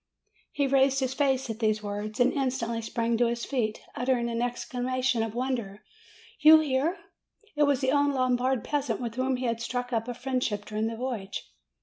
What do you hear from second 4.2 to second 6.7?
an exclamation of wonder; "You